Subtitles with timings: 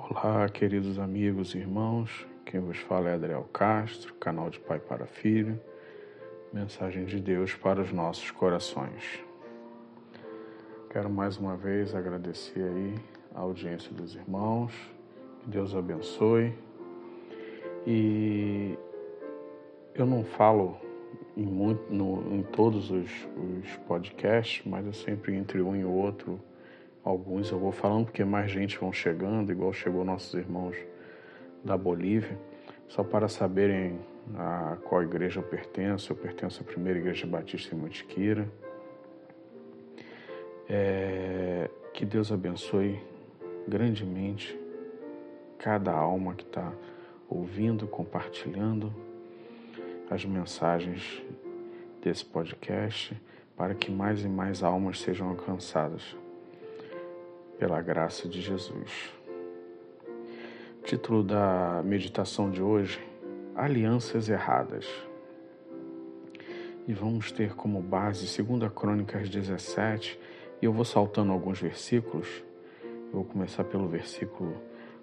[0.00, 2.24] Olá, queridos amigos e irmãos.
[2.44, 5.60] Quem vos fala é Adriel Castro, canal de Pai para Filho.
[6.52, 9.20] Mensagem de Deus para os nossos corações.
[10.88, 12.94] Quero mais uma vez agradecer aí
[13.34, 14.72] a audiência dos irmãos.
[15.40, 16.54] Que Deus abençoe.
[17.84, 18.78] E
[19.96, 20.76] eu não falo
[21.36, 26.40] em, muito, no, em todos os, os podcasts, mas eu sempre entre um e outro
[27.04, 30.76] alguns eu vou falando porque mais gente vão chegando, igual chegou nossos irmãos
[31.64, 32.38] da Bolívia,
[32.88, 33.98] só para saberem
[34.36, 36.12] a qual igreja eu pertenço.
[36.12, 38.48] Eu pertenço à primeira igreja batista em Mantiqueira.
[40.68, 43.00] É, que Deus abençoe
[43.66, 44.58] grandemente
[45.58, 46.72] cada alma que está
[47.28, 48.92] ouvindo, compartilhando
[50.10, 51.22] as mensagens
[52.02, 53.20] desse podcast,
[53.56, 56.16] para que mais e mais almas sejam alcançadas
[57.58, 59.12] pela graça de Jesus.
[60.80, 63.00] O título da meditação de hoje:
[63.54, 64.86] Alianças Erradas.
[66.86, 70.18] E vamos ter como base 2 Crônicas 17,
[70.62, 72.28] e eu vou saltando alguns versículos.
[72.84, 74.56] Eu vou começar pelo versículo,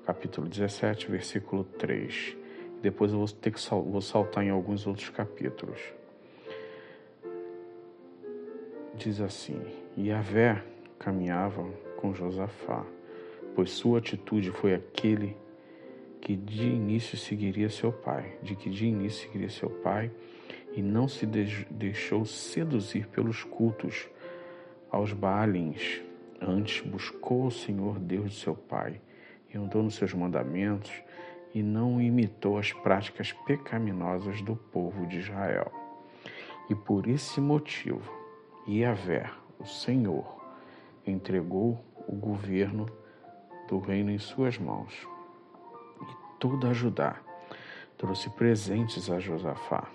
[0.06, 2.38] capítulo 17, versículo 3.
[2.81, 5.80] Depois eu vou ter que vou saltar em alguns outros capítulos.
[8.95, 9.62] Diz assim:
[9.95, 10.64] E Yahvé
[10.97, 12.86] caminhava com Josafá,
[13.56, 15.36] pois sua atitude foi aquele
[16.22, 20.12] que de início seguiria seu pai, de que de início seguiria seu pai,
[20.74, 24.10] e não se deixou seduzir pelos cultos
[24.92, 26.02] aos Baalins.
[26.42, 29.00] Antes buscou o Senhor Deus de seu pai
[29.54, 30.92] e andou nos seus mandamentos
[31.54, 35.72] e não imitou as práticas pecaminosas do povo de Israel.
[36.70, 38.12] E por esse motivo,
[38.68, 40.45] Yahvé, o Senhor,
[41.06, 42.88] entregou o governo
[43.67, 44.94] do reino em suas mãos.
[46.02, 47.20] E toda a Judá
[47.97, 49.88] trouxe presentes a Josafá.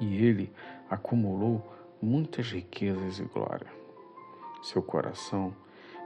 [0.00, 0.52] E ele
[0.90, 3.70] acumulou muitas riquezas e glória.
[4.62, 5.54] Seu coração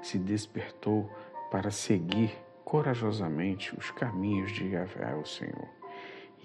[0.02, 1.10] se despertou
[1.50, 5.68] para seguir corajosamente os caminhos de Yahvé, o Senhor.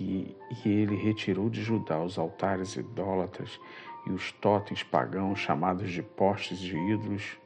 [0.01, 0.35] E,
[0.65, 3.59] e ele retirou de Judá os altares idólatras
[4.07, 7.37] e os totens pagãos chamados de postes de ídolos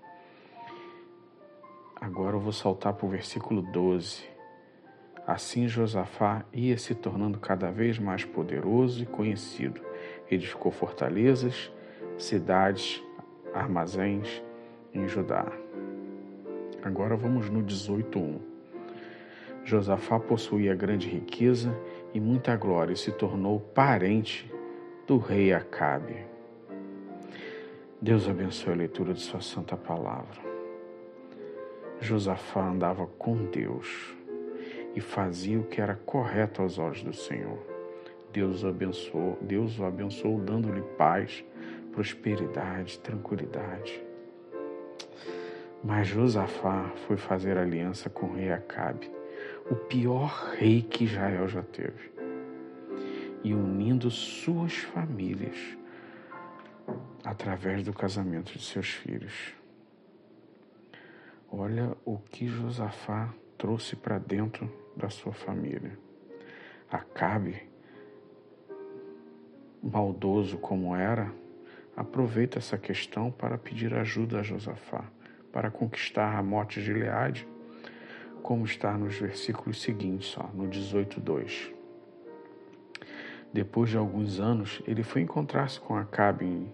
[2.05, 4.25] Agora eu vou saltar para o versículo 12.
[5.25, 9.81] Assim Josafá ia se tornando cada vez mais poderoso e conhecido.
[10.29, 11.71] Edificou fortalezas,
[12.15, 13.01] cidades,
[13.53, 14.43] armazéns
[14.93, 15.51] em Judá.
[16.83, 18.39] Agora vamos no 18:1.
[19.63, 21.75] Josafá possuía grande riqueza
[22.15, 24.49] e muita glória se tornou parente
[25.05, 26.25] do rei Acabe.
[28.01, 30.39] Deus abençoe a leitura de sua santa palavra.
[31.99, 34.15] Josafá andava com Deus
[34.95, 37.59] e fazia o que era correto aos olhos do Senhor.
[38.31, 41.43] Deus o abençoou, Deus o abençoou dando-lhe paz,
[41.91, 44.01] prosperidade, tranquilidade.
[45.83, 49.11] Mas Josafá foi fazer aliança com o rei Acabe,
[49.69, 52.11] o pior rei que Israel já teve,
[53.43, 55.57] e unindo suas famílias
[57.23, 59.53] através do casamento de seus filhos.
[61.51, 65.97] Olha o que Josafá trouxe para dentro da sua família.
[66.89, 67.67] Acabe,
[69.81, 71.31] maldoso como era,
[71.95, 75.05] aproveita essa questão para pedir ajuda a Josafá
[75.55, 77.47] para conquistar a morte de Gileade,
[78.45, 81.73] como está nos versículos seguintes, ó, no 18:2.
[83.51, 86.71] Depois de alguns anos, ele foi encontrar-se com Acabe em,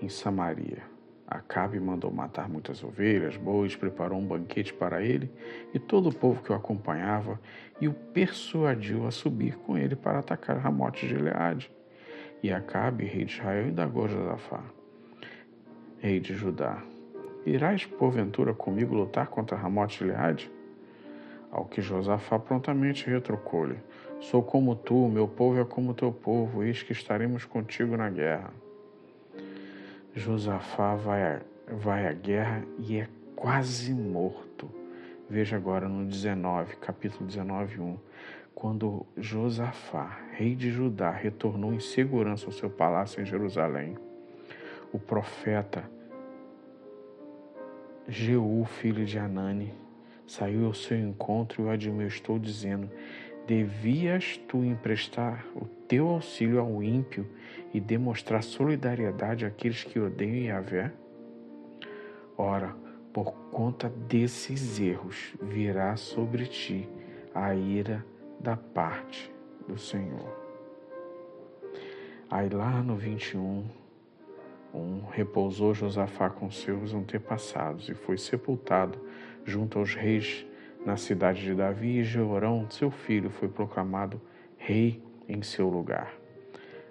[0.00, 0.82] em Samaria.
[1.26, 5.30] Acabe mandou matar muitas ovelhas, bois, preparou um banquete para ele
[5.74, 7.38] e todo o povo que o acompanhava
[7.78, 11.70] e o persuadiu a subir com ele para atacar Ramote de Gileade.
[12.42, 14.64] E Acabe, rei de Israel, indagou Josafá,
[15.98, 16.82] rei de Judá,
[17.44, 20.59] irás porventura comigo lutar contra Ramote de Gileade?
[21.50, 23.76] Ao que Josafá prontamente retrucou-lhe,
[24.20, 28.52] sou como tu, meu povo é como teu povo, eis que estaremos contigo na guerra.
[30.14, 34.70] Josafá vai, vai à guerra e é quase morto.
[35.28, 37.98] Veja agora no 19, capítulo 19, 1.
[38.54, 43.96] Quando Josafá, rei de Judá, retornou em segurança ao seu palácio em Jerusalém,
[44.92, 45.88] o profeta
[48.08, 49.72] Jeú, filho de Anani,
[50.30, 52.88] saiu ao seu encontro e o admoestou, dizendo:
[53.46, 57.26] Devias tu emprestar o teu auxílio ao ímpio
[57.74, 60.92] e demonstrar solidariedade àqueles que odeiam Yahvé?
[62.38, 62.74] Ora,
[63.12, 66.88] Por conta desses erros virá sobre ti
[67.34, 68.06] a ira
[68.38, 69.34] da parte
[69.66, 70.32] do Senhor.
[72.30, 73.64] Aí lá no 21,
[74.72, 78.96] um, repousou Josafá com seus antepassados e foi sepultado
[79.44, 80.46] junto aos reis
[80.84, 84.20] na cidade de Davi, e Jeorão, seu filho, foi proclamado
[84.56, 86.12] rei em seu lugar.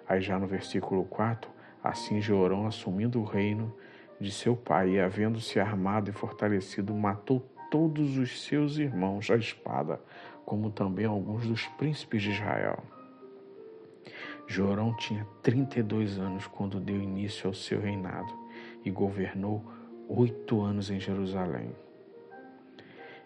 [0.08, 1.50] Aí já no versículo 4,
[1.82, 3.74] assim Jeorão, assumindo o reino
[4.20, 10.00] de seu pai e havendo-se armado e fortalecido, matou todos os seus irmãos à espada,
[10.44, 12.82] como também alguns dos príncipes de Israel.
[14.46, 18.32] Jorão tinha 32 anos quando deu início ao seu reinado
[18.84, 19.64] e governou
[20.08, 21.72] oito anos em Jerusalém.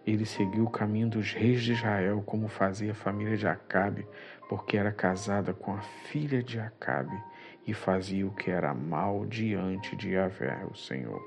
[0.07, 4.07] Ele seguiu o caminho dos reis de Israel, como fazia a família de Acabe,
[4.49, 7.19] porque era casada com a filha de Acabe
[7.67, 11.23] e fazia o que era mal diante de Yahvé, o Senhor.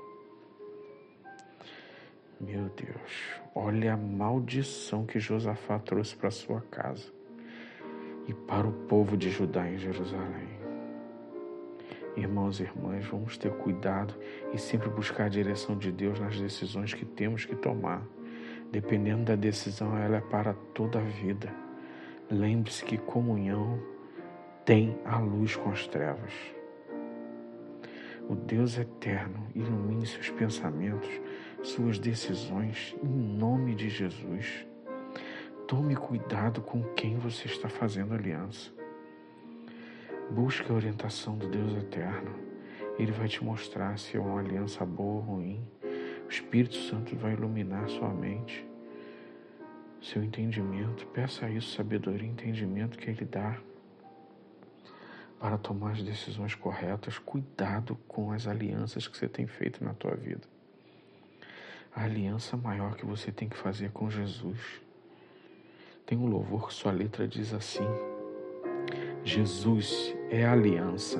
[2.40, 7.12] Meu Deus, olha a maldição que Josafá trouxe para sua casa
[8.28, 10.58] e para o povo de Judá em Jerusalém.
[12.16, 14.14] Irmãos e irmãs, vamos ter cuidado
[14.52, 18.02] e sempre buscar a direção de Deus nas decisões que temos que tomar.
[18.70, 21.52] Dependendo da decisão, ela é para toda a vida.
[22.30, 23.78] Lembre-se que comunhão
[24.64, 26.32] tem a luz com as trevas.
[28.28, 31.08] O Deus eterno ilumine seus pensamentos,
[31.62, 34.66] suas decisões, em nome de Jesus.
[35.66, 38.70] Tome cuidado com quem você está fazendo aliança.
[40.30, 42.34] Busque a orientação do Deus eterno.
[42.98, 45.66] Ele vai te mostrar se é uma aliança boa ou ruim.
[46.38, 48.64] Espírito Santo vai iluminar sua mente,
[50.00, 51.04] seu entendimento.
[51.08, 53.58] Peça a isso sabedoria e entendimento que Ele dá
[55.40, 57.18] para tomar as decisões corretas.
[57.18, 60.42] Cuidado com as alianças que você tem feito na tua vida.
[61.94, 64.80] A aliança maior que você tem que fazer com Jesus
[66.06, 67.86] tem um louvor que sua letra diz assim:
[69.24, 71.18] Jesus é a aliança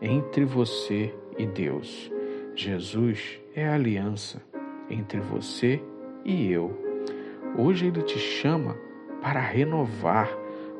[0.00, 2.10] entre você e Deus.
[2.54, 4.42] Jesus é a aliança
[4.90, 5.82] entre você
[6.22, 6.78] e eu.
[7.56, 8.76] Hoje ele te chama
[9.22, 10.28] para renovar,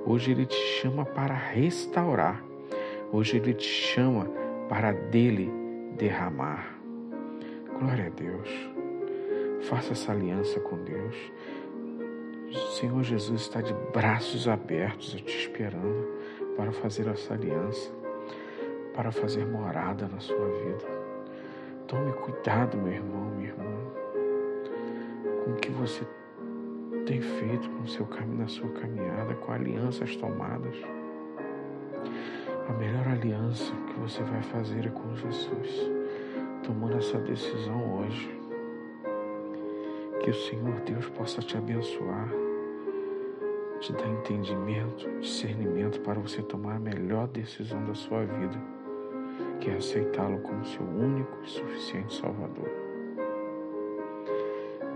[0.05, 2.45] hoje ele te chama para restaurar,
[3.11, 4.27] hoje ele te chama
[4.69, 5.51] para dele
[5.97, 6.79] derramar.
[7.79, 8.51] Glória a Deus.
[9.63, 11.17] Faça essa aliança com Deus.
[12.51, 16.07] O Senhor Jesus está de braços abertos te esperando
[16.59, 17.91] para fazer essa aliança,
[18.95, 20.96] para fazer morada na sua vida.
[21.89, 23.65] Tome cuidado, meu irmão, minha irmã,
[25.45, 26.05] com o que você
[27.07, 30.77] tem feito no seu caminho, na sua caminhada, com alianças tomadas.
[32.69, 35.93] A melhor aliança que você vai fazer é com Jesus,
[36.65, 38.37] tomando essa decisão hoje
[40.25, 42.29] que o Senhor Deus possa te abençoar,
[43.79, 48.76] te dar entendimento, discernimento para você tomar a melhor decisão da sua vida,
[49.61, 52.71] que é aceitá-lo como seu único e suficiente Salvador.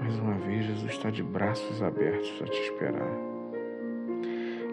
[0.01, 3.11] Mais uma vez, Jesus está de braços abertos a te esperar.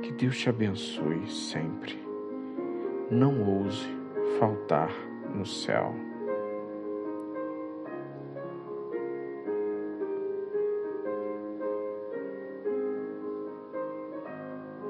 [0.02, 2.02] Que Deus te abençoe sempre.
[3.12, 3.90] Não ouse
[4.40, 4.92] faltar
[5.34, 5.94] no céu.